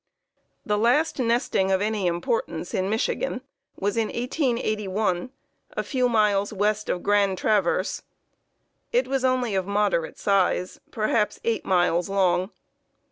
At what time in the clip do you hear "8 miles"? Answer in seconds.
11.43-12.09